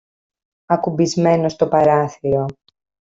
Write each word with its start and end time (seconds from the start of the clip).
ακουμπισμένο 0.65 1.49
στο 1.49 1.67
παράθυρο 1.67 2.45